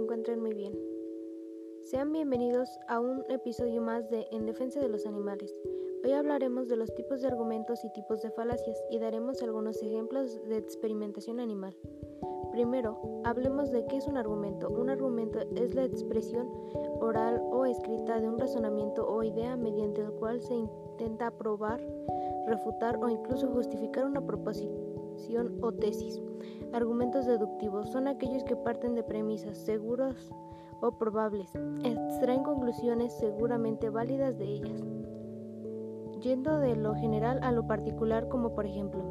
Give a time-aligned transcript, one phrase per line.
[0.00, 0.72] encuentren muy bien.
[1.84, 5.54] Sean bienvenidos a un episodio más de En Defensa de los Animales.
[6.02, 10.40] Hoy hablaremos de los tipos de argumentos y tipos de falacias y daremos algunos ejemplos
[10.48, 11.76] de experimentación animal.
[12.50, 14.70] Primero, hablemos de qué es un argumento.
[14.70, 16.48] Un argumento es la expresión
[17.00, 21.80] oral o escrita de un razonamiento o idea mediante el cual se intenta probar,
[22.46, 24.89] refutar o incluso justificar una proposición
[25.60, 26.22] o tesis.
[26.72, 30.30] Argumentos deductivos son aquellos que parten de premisas seguras
[30.80, 31.52] o probables,
[31.84, 34.82] extraen conclusiones seguramente válidas de ellas,
[36.22, 39.02] yendo de lo general a lo particular como por ejemplo,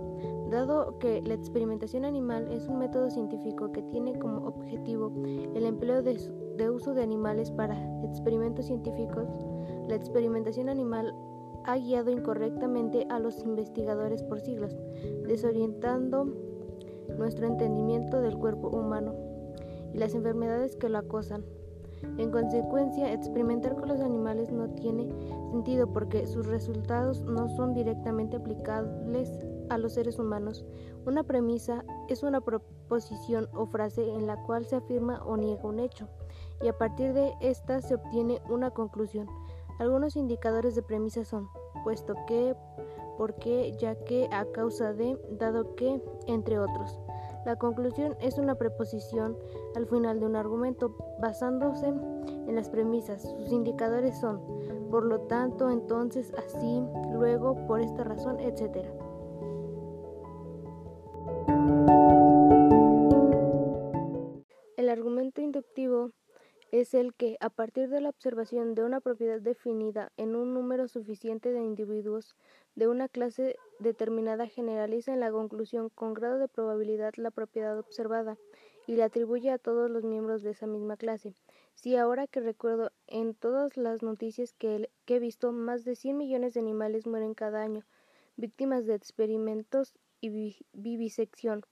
[0.49, 5.11] dado que la experimentación animal es un método científico que tiene como objetivo
[5.53, 6.19] el empleo de,
[6.57, 9.27] de uso de animales para experimentos científicos,
[9.87, 11.13] la experimentación animal
[11.65, 14.75] ha guiado incorrectamente a los investigadores por siglos,
[15.27, 16.25] desorientando
[17.17, 19.13] nuestro entendimiento del cuerpo humano
[19.93, 21.43] y las enfermedades que lo acosan.
[22.17, 25.09] En consecuencia, experimentar con los animales no tiene
[25.51, 29.29] sentido porque sus resultados no son directamente aplicables
[29.69, 30.65] a los seres humanos.
[31.05, 35.79] Una premisa es una proposición o frase en la cual se afirma o niega un
[35.79, 36.07] hecho,
[36.61, 39.27] y a partir de esta se obtiene una conclusión.
[39.79, 41.49] Algunos indicadores de premisa son
[41.83, 42.55] puesto que,
[43.17, 46.99] por qué, ya que, a causa de, dado que, entre otros.
[47.45, 49.37] La conclusión es una preposición
[49.75, 53.21] al final de un argumento basándose en las premisas.
[53.21, 54.41] Sus indicadores son,
[54.91, 56.83] por lo tanto, entonces, así,
[57.13, 58.85] luego, por esta razón, etc.
[66.79, 70.87] es el que, a partir de la observación de una propiedad definida en un número
[70.87, 72.35] suficiente de individuos
[72.75, 78.37] de una clase determinada, generaliza en la conclusión con grado de probabilidad la propiedad observada
[78.87, 81.35] y la atribuye a todos los miembros de esa misma clase.
[81.75, 86.53] Si ahora que recuerdo en todas las noticias que, he visto, más de 100 millones
[86.53, 87.85] de animales mueren cada año,
[88.35, 91.63] víctimas de experimentos y vivisección.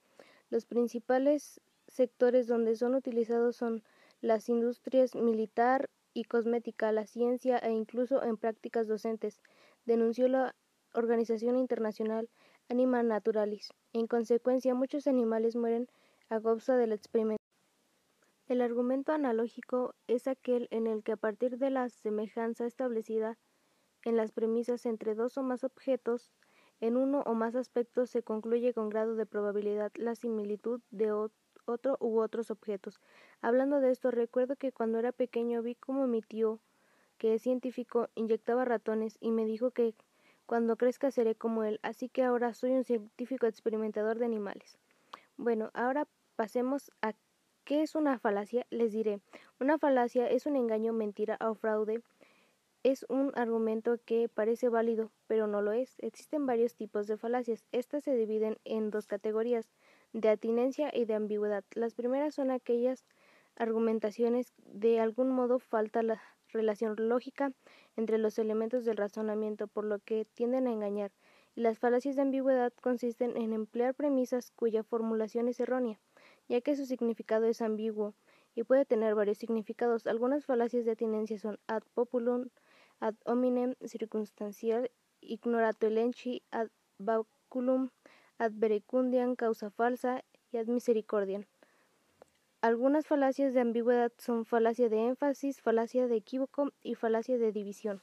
[0.49, 3.83] Los principales sectores donde son utilizados son
[4.21, 9.39] las industrias militar y cosmética, la ciencia e incluso en prácticas docentes,
[9.85, 10.55] denunció la
[10.93, 12.29] Organización Internacional
[12.69, 13.69] Animal Naturalis.
[13.93, 15.87] En consecuencia, muchos animales mueren
[16.29, 17.43] a causa del experimento.
[18.47, 23.37] El argumento analógico es aquel en el que a partir de la semejanza establecida
[24.03, 26.31] en las premisas entre dos o más objetos,
[26.79, 31.46] en uno o más aspectos se concluye con grado de probabilidad la similitud de otro
[31.99, 32.99] u otros objetos.
[33.41, 36.59] Hablando de esto, recuerdo que cuando era pequeño vi como mi tío,
[37.17, 39.93] que es científico, inyectaba ratones y me dijo que
[40.45, 44.77] cuando crezca seré como él, así que ahora soy un científico experimentador de animales.
[45.35, 47.13] Bueno, ahora pasemos a
[47.65, 48.65] qué es una falacia.
[48.69, 49.19] Les diré,
[49.59, 52.01] una falacia es un engaño, mentira o fraude.
[52.83, 55.97] Es un argumento que parece válido, pero no lo es.
[55.99, 57.65] Existen varios tipos de falacias.
[57.73, 59.69] Estas se dividen en dos categorías
[60.13, 61.63] de atinencia y de ambigüedad.
[61.73, 63.05] Las primeras son aquellas
[63.55, 67.51] argumentaciones de algún modo falta la relación lógica
[67.95, 71.11] entre los elementos del razonamiento, por lo que tienden a engañar,
[71.55, 75.99] y las falacias de ambigüedad consisten en emplear premisas cuya formulación es errónea,
[76.47, 78.13] ya que su significado es ambiguo
[78.55, 80.07] y puede tener varios significados.
[80.07, 82.49] Algunas falacias de atinencia son ad populum,
[82.99, 84.89] ad hominem, circunstancial,
[85.21, 87.89] ignorato elenchi, ad baculum,
[88.37, 91.45] ad verecundiam, causa falsa y ad misericordiam.
[92.61, 98.01] Algunas falacias de ambigüedad son falacia de énfasis, falacia de equívoco y falacia de división.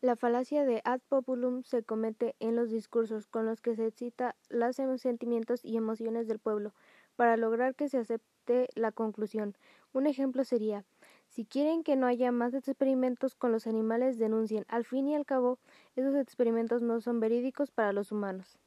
[0.00, 4.36] La falacia de ad populum se comete en los discursos con los que se excita
[4.48, 6.72] los sentimientos y emociones del pueblo
[7.16, 9.56] para lograr que se acepte la conclusión.
[9.92, 10.84] Un ejemplo sería
[11.28, 14.64] si quieren que no haya más experimentos con los animales, denuncien.
[14.68, 15.58] Al fin y al cabo,
[15.96, 18.58] esos experimentos no son verídicos para los humanos.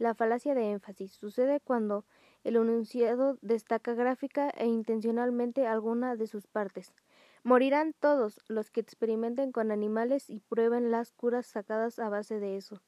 [0.00, 2.06] La falacia de énfasis sucede cuando
[2.42, 6.94] el enunciado destaca gráfica e intencionalmente alguna de sus partes.
[7.42, 12.56] Morirán todos los que experimenten con animales y prueben las curas sacadas a base de
[12.56, 12.80] eso.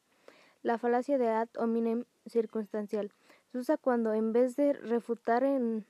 [0.62, 3.12] La falacia de ad hominem circunstancial
[3.50, 5.84] se usa cuando en vez de refutar en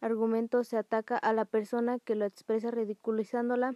[0.00, 3.74] argumento se ataca a la persona que lo expresa ridiculizándola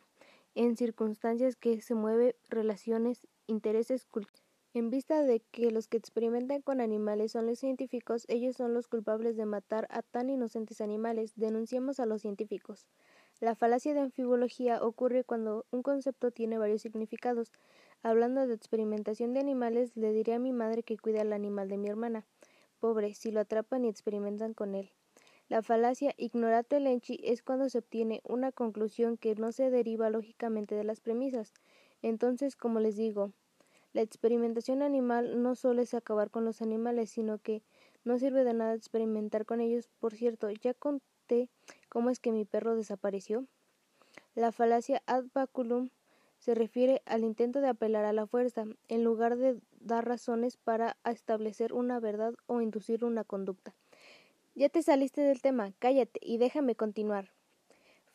[0.54, 4.47] en circunstancias que se mueve relaciones, intereses, culturales.
[4.74, 8.86] En vista de que los que experimentan con animales son los científicos, ellos son los
[8.86, 12.86] culpables de matar a tan inocentes animales, denunciamos a los científicos.
[13.40, 17.52] La falacia de anfibología ocurre cuando un concepto tiene varios significados.
[18.02, 21.78] Hablando de experimentación de animales, le diré a mi madre que cuide al animal de
[21.78, 22.26] mi hermana.
[22.78, 24.92] Pobre, si lo atrapan y experimentan con él.
[25.48, 30.74] La falacia ignorato lenchi es cuando se obtiene una conclusión que no se deriva lógicamente
[30.74, 31.54] de las premisas.
[32.02, 33.32] Entonces, como les digo,
[33.98, 37.64] la experimentación animal no solo es acabar con los animales, sino que
[38.04, 39.90] no sirve de nada experimentar con ellos.
[39.98, 41.48] Por cierto, ya conté
[41.88, 43.48] cómo es que mi perro desapareció.
[44.36, 45.90] La falacia ad baculum
[46.38, 50.96] se refiere al intento de apelar a la fuerza, en lugar de dar razones para
[51.04, 53.74] establecer una verdad o inducir una conducta.
[54.54, 57.32] Ya te saliste del tema, cállate y déjame continuar.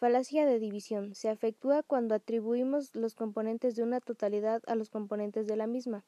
[0.03, 1.15] Falacia de división.
[1.15, 6.03] Se efectúa cuando atribuimos los componentes de una totalidad a los componentes de la misma.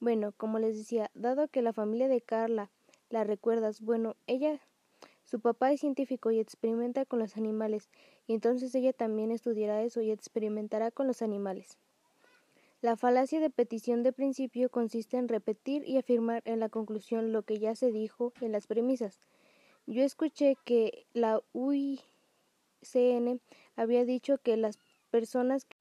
[0.00, 2.72] Bueno, como les decía, dado que la familia de Carla
[3.08, 4.58] la recuerdas, bueno, ella,
[5.22, 7.88] su papá es científico y experimenta con los animales,
[8.26, 11.78] y entonces ella también estudiará eso y experimentará con los animales.
[12.80, 17.42] La falacia de petición de principio consiste en repetir y afirmar en la conclusión lo
[17.42, 19.20] que ya se dijo en las premisas.
[19.86, 21.40] Yo escuché que la
[22.94, 23.40] UICN
[23.76, 24.78] había dicho que las
[25.10, 25.76] personas que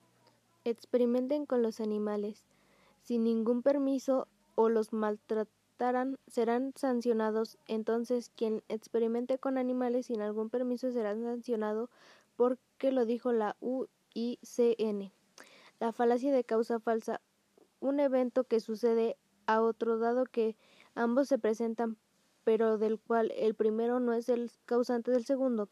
[0.63, 2.43] experimenten con los animales
[3.01, 7.57] sin ningún permiso o los maltrataran serán sancionados.
[7.67, 11.89] Entonces, quien experimente con animales sin algún permiso será sancionado
[12.35, 15.11] porque lo dijo la UICN.
[15.79, 17.21] La falacia de causa falsa.
[17.79, 20.55] Un evento que sucede a otro dado que
[20.95, 21.97] ambos se presentan
[22.45, 25.67] pero del cual el primero no es el causante del segundo.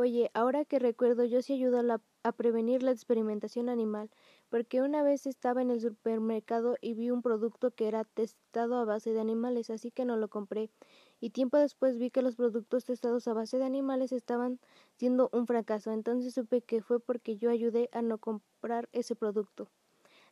[0.00, 4.10] Oye, ahora que recuerdo, yo sí ayudo a, a, prevenir la experimentación animal,
[4.48, 8.84] porque una vez estaba en el supermercado y vi un producto que era testado a
[8.84, 10.70] base de animales, así que no lo compré.
[11.18, 14.60] Y tiempo después vi que los productos testados a base de animales estaban
[14.94, 19.68] siendo un fracaso, entonces supe que fue porque yo ayudé a no comprar ese producto.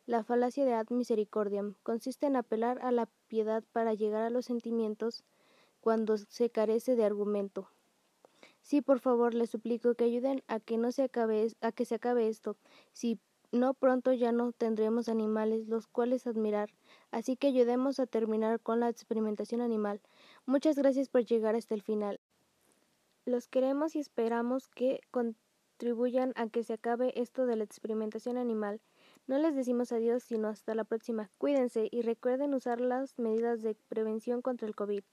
[0.05, 4.45] La falacia de ad misericordiam consiste en apelar a la piedad para llegar a los
[4.45, 5.25] sentimientos
[5.81, 7.67] cuando se carece de argumento.
[8.67, 11.95] Sí, por favor, les suplico que ayuden a que no se acabe a que se
[11.95, 12.57] acabe esto.
[12.91, 13.17] Si
[13.53, 16.69] no pronto ya no tendremos animales los cuales admirar,
[17.09, 20.01] así que ayudemos a terminar con la experimentación animal.
[20.45, 22.19] Muchas gracias por llegar hasta el final.
[23.23, 28.81] Los queremos y esperamos que contribuyan a que se acabe esto de la experimentación animal.
[29.27, 31.31] No les decimos adiós, sino hasta la próxima.
[31.37, 35.03] Cuídense y recuerden usar las medidas de prevención contra el COVID.